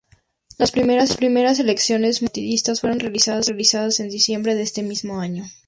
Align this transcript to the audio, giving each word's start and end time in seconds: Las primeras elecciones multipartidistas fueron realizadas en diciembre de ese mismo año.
Las 0.57 0.71
primeras 0.71 1.59
elecciones 1.59 2.23
multipartidistas 2.23 2.81
fueron 2.81 2.99
realizadas 2.99 3.99
en 3.99 4.09
diciembre 4.09 4.55
de 4.55 4.63
ese 4.63 4.81
mismo 4.81 5.19
año. 5.19 5.43